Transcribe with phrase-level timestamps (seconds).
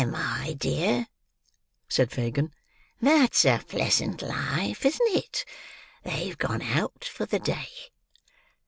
[0.01, 1.07] "There, my dear,"
[1.87, 2.55] said Fagin.
[3.01, 5.45] "That's a pleasant life, isn't it?
[6.01, 7.69] They have gone out for the day."